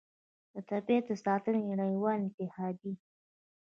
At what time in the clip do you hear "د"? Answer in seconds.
0.53-0.55, 1.07-1.11